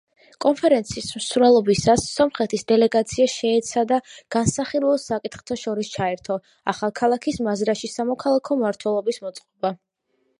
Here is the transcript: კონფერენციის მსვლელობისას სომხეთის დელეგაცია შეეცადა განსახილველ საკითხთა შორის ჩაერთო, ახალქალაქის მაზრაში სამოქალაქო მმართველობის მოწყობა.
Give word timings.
კონფერენციის 0.43 1.07
მსვლელობისას 1.17 2.05
სომხეთის 2.13 2.63
დელეგაცია 2.71 3.27
შეეცადა 3.33 3.99
განსახილველ 4.35 4.97
საკითხთა 5.03 5.57
შორის 5.65 5.91
ჩაერთო, 5.97 6.39
ახალქალაქის 6.73 7.39
მაზრაში 7.49 7.91
სამოქალაქო 7.99 8.59
მმართველობის 8.63 9.23
მოწყობა. 9.27 9.73